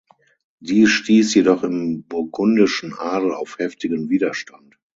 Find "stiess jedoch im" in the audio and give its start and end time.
0.89-2.01